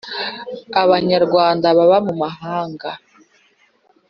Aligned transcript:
abanyarwanda 0.81 1.67
baba 1.77 1.97
mu 2.07 2.13
mahanga 2.21 2.89
a 2.93 2.97